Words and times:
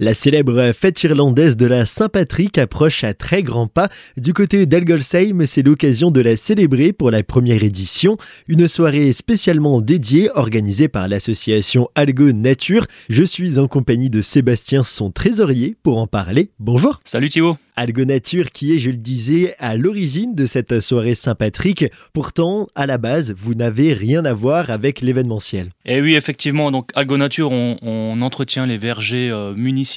La 0.00 0.14
célèbre 0.14 0.70
fête 0.70 1.02
irlandaise 1.02 1.56
de 1.56 1.66
la 1.66 1.84
Saint-Patrick 1.84 2.56
approche 2.56 3.02
à 3.02 3.14
très 3.14 3.42
grands 3.42 3.66
pas. 3.66 3.88
Du 4.16 4.32
côté 4.32 4.64
d'Algolsheim, 4.64 5.44
c'est 5.44 5.64
l'occasion 5.64 6.12
de 6.12 6.20
la 6.20 6.36
célébrer 6.36 6.92
pour 6.92 7.10
la 7.10 7.24
première 7.24 7.64
édition. 7.64 8.16
Une 8.46 8.68
soirée 8.68 9.12
spécialement 9.12 9.80
dédiée 9.80 10.30
organisée 10.32 10.86
par 10.86 11.08
l'association 11.08 11.88
Algo 11.96 12.30
Nature. 12.30 12.86
Je 13.08 13.24
suis 13.24 13.58
en 13.58 13.66
compagnie 13.66 14.08
de 14.08 14.22
Sébastien, 14.22 14.84
son 14.84 15.10
trésorier, 15.10 15.76
pour 15.82 15.98
en 15.98 16.06
parler. 16.06 16.52
Bonjour. 16.60 17.00
Salut 17.04 17.28
Thibaut. 17.28 17.56
Algo 17.78 18.04
Nature 18.04 18.50
qui 18.50 18.74
est, 18.74 18.78
je 18.78 18.90
le 18.90 18.96
disais, 18.96 19.54
à 19.60 19.76
l'origine 19.76 20.34
de 20.34 20.46
cette 20.46 20.80
soirée 20.80 21.14
Saint-Patrick. 21.14 21.84
Pourtant, 22.12 22.66
à 22.74 22.86
la 22.86 22.98
base, 22.98 23.32
vous 23.38 23.54
n'avez 23.54 23.92
rien 23.92 24.24
à 24.24 24.32
voir 24.32 24.70
avec 24.70 25.00
l'événementiel. 25.00 25.66
Et 25.84 25.98
eh 25.98 26.00
oui, 26.00 26.16
effectivement, 26.16 26.72
donc 26.72 26.90
Algo 26.96 27.16
Nature, 27.16 27.52
on, 27.52 28.20
entretient 28.20 28.66
les 28.66 28.78
vergers 28.78 29.30
euh, 29.30 29.54
municipaux, 29.54 29.87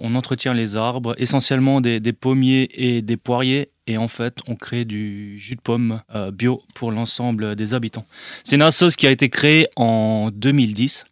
on 0.00 0.14
entretient 0.14 0.54
les 0.54 0.76
arbres, 0.76 1.14
essentiellement 1.18 1.80
des, 1.80 2.00
pommiers 2.12 2.68
et 2.74 3.02
des 3.02 3.16
poiriers. 3.16 3.70
Et 3.86 3.98
en 3.98 4.08
fait 4.08 4.38
on 4.46 4.54
crée 4.54 4.84
du 4.84 5.38
jus 5.38 5.56
de 5.56 5.60
pomme 5.60 6.02
euh, 6.14 6.30
bio 6.30 6.62
pour 6.74 6.92
l'ensemble 6.92 7.56
des 7.56 7.74
habitants. 7.74 8.04
C'est 8.44 8.56
une 8.56 8.62
association 8.62 8.96
qui 8.96 9.06
a 9.06 9.10
été 9.10 9.28
créée 9.28 9.66
en 9.76 10.30
2010, 10.32 11.04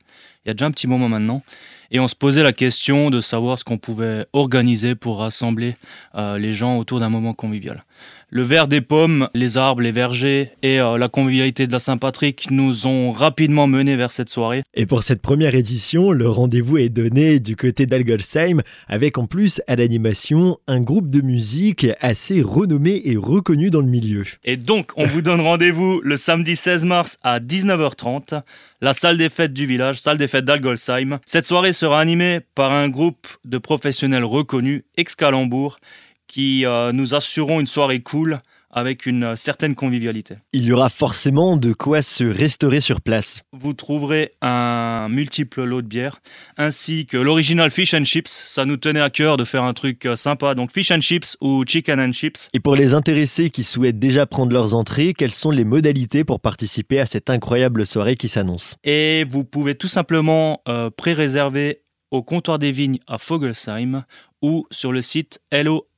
il 0.45 0.48
y 0.48 0.51
a 0.51 0.54
déjà 0.54 0.66
un 0.66 0.70
petit 0.70 0.87
moment 0.87 1.09
maintenant, 1.09 1.42
et 1.91 2.01
on 2.01 2.09
se 2.09 2.15
posait 2.15 2.43
la 2.43 2.53
question 2.53 3.11
de 3.11 3.21
savoir 3.21 3.59
ce 3.59 3.65
qu'on 3.65 3.79
pouvait 3.79 4.27
organiser 4.33 4.95
pour 4.95 5.19
rassembler 5.19 5.75
euh, 6.15 6.39
les 6.39 6.53
gens 6.53 6.79
autour 6.79 7.01
d'un 7.01 7.09
moment 7.09 7.35
convivial. 7.35 7.85
Le 8.33 8.43
verre 8.43 8.69
des 8.69 8.80
pommes, 8.80 9.29
les 9.35 9.57
arbres, 9.57 9.83
les 9.83 9.91
vergers 9.91 10.53
et 10.63 10.79
euh, 10.79 10.99
la 10.99 11.09
convivialité 11.09 11.66
de 11.66 11.73
la 11.73 11.80
Saint-Patrick 11.80 12.49
nous 12.53 12.87
ont 12.87 13.11
rapidement 13.11 13.66
menés 13.66 13.97
vers 13.97 14.13
cette 14.13 14.29
soirée. 14.29 14.63
Et 14.73 14.87
pour 14.87 15.03
cette 15.03 15.21
première 15.21 15.57
édition, 15.57 16.13
le 16.13 16.29
rendez-vous 16.29 16.79
est 16.79 16.91
donné 16.91 17.41
du 17.41 17.57
côté 17.57 17.87
d'Algolsheim 17.87 18.61
avec 18.87 19.19
en 19.19 19.27
plus 19.27 19.61
à 19.66 19.75
l'animation 19.75 20.59
un 20.69 20.80
groupe 20.80 21.11
de 21.11 21.23
musique 21.23 21.88
assez 22.01 22.41
renommé 22.41 23.02
et 23.04 23.16
reconnu 23.16 23.69
dans 23.69 23.80
le 23.80 23.88
milieu. 23.88 24.23
Et 24.45 24.57
donc, 24.57 24.93
on 24.95 25.07
vous 25.07 25.23
donne 25.23 25.41
rendez-vous 25.41 26.01
le 26.04 26.16
samedi 26.16 26.54
16 26.54 26.87
mars 26.87 27.19
à 27.25 27.41
19h30, 27.41 28.43
la 28.80 28.95
salle 28.95 29.16
des 29.16 29.29
fêtes 29.29 29.52
du 29.52 29.66
village, 29.66 29.99
salle 29.99 30.19
des 30.19 30.29
fêtes 30.29 30.45
d'Algolsheim. 30.45 31.19
Cette 31.27 31.47
soirée 31.47 31.73
sera 31.80 31.98
animée 31.98 32.40
par 32.54 32.73
un 32.73 32.90
groupe 32.90 33.26
de 33.46 33.56
professionnels 33.56 34.24
reconnus, 34.24 34.82
ex-Calembourg, 34.98 35.78
qui 36.26 36.66
euh, 36.66 36.92
nous 36.92 37.14
assureront 37.14 37.59
une 37.59 37.66
soirée 37.66 38.02
cool 38.02 38.40
avec 38.71 39.07
une 39.07 39.24
euh, 39.24 39.37
certaine 39.37 39.74
convivialité. 39.74 40.37
Il 40.52 40.65
y 40.65 40.73
aura 40.73 40.88
forcément 40.88 41.57
de 41.57 41.73
quoi 41.73 42.02
se 42.02 42.24
restaurer 42.24 42.80
sur 42.80 43.01
place. 43.01 43.43
Vous 43.52 43.74
trouverez 43.74 44.32
un 44.40 45.09
multiple 45.09 45.65
lot 45.65 45.82
de 45.82 45.87
bière 45.87 46.21
ainsi 46.57 47.07
que 47.07 47.16
l'original 47.16 47.71
fish 47.71 47.95
and 47.95 48.04
chips. 48.04 48.30
Ça 48.30 48.65
nous 48.65 48.76
tenait 48.76 49.01
à 49.01 49.10
cœur 49.10 49.37
de 49.37 49.45
faire 49.45 49.65
un 49.65 49.74
truc 49.74 50.07
euh, 50.07 50.16
sympa, 50.16 50.54
donc 50.54 50.73
fish 50.73 50.91
and 50.91 51.01
chips 51.01 51.37
ou 51.41 51.65
chicken 51.66 52.01
and 52.01 52.13
chips. 52.13 52.48
Et 52.52 52.60
pour 52.60 52.76
les 52.76 52.95
intéressés 52.95 53.51
qui 53.51 53.65
souhaitent 53.65 53.98
déjà 53.98 54.26
prendre 54.26 54.52
leurs 54.52 54.74
entrées, 54.74 55.15
quelles 55.15 55.30
sont 55.30 55.51
les 55.51 55.65
modalités 55.65 56.24
pour 56.24 56.41
participer 56.41 57.01
à 57.01 57.07
cette 57.07 57.30
incroyable 57.30 57.87
soirée 57.87 58.16
qui 58.16 58.29
s'annonce? 58.29 58.76
Et 58.85 59.24
vous 59.29 59.45
pouvez 59.45 59.74
tout 59.74 59.88
simplement 59.88 60.63
pré-réserver 60.96 61.82
au 62.10 62.23
comptoir 62.23 62.59
des 62.59 62.73
vignes 62.73 62.98
à 63.07 63.18
Fogelsheim 63.18 64.03
ou 64.43 64.66
sur 64.71 64.93
le 64.93 65.03
site 65.03 65.41
Hello 65.50 65.90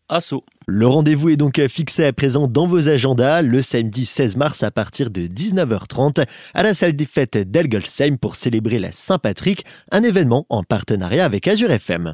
le 0.66 0.86
rendez-vous 0.86 1.30
est 1.30 1.36
donc 1.36 1.60
fixé 1.68 2.04
à 2.04 2.12
présent 2.12 2.46
dans 2.46 2.66
vos 2.66 2.88
agendas 2.88 3.40
le 3.40 3.62
samedi 3.62 4.04
16 4.04 4.36
mars 4.36 4.62
à 4.62 4.70
partir 4.70 5.10
de 5.10 5.22
19h30 5.22 6.26
à 6.54 6.62
la 6.62 6.74
salle 6.74 6.92
des 6.92 7.06
fêtes 7.06 7.38
d'Elgolsheim 7.38 8.16
pour 8.18 8.36
célébrer 8.36 8.78
la 8.78 8.92
Saint-Patrick, 8.92 9.64
un 9.90 10.02
événement 10.02 10.44
en 10.50 10.64
partenariat 10.64 11.24
avec 11.24 11.48
Azure 11.48 11.70
FM. 11.70 12.12